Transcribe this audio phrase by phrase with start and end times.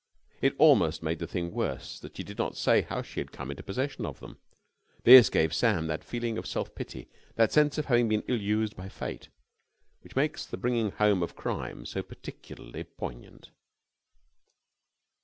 [0.41, 3.51] It almost made the thing worse that she did not say how she had come
[3.51, 4.39] into possession of them.
[5.03, 8.75] This gave Sam that feeling of self pity, that sense of having been ill used
[8.75, 9.29] by Fate,
[9.99, 13.51] which makes the bringing home of crime so particularly poignant.